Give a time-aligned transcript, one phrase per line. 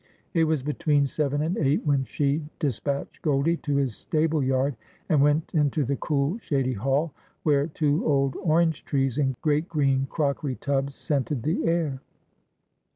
[0.33, 4.75] It was between seven and eight when she des patched Goldie to his stable yard,
[5.09, 10.07] and went into the cool shady hall, where two old orange trees in great green
[10.09, 12.01] crockery tubs scented the air.